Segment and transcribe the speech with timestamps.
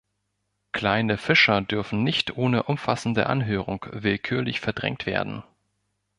[0.71, 5.43] Kleine Fischer dürfen nicht ohne umfassende Anhörung willkürlich verdrängt werden.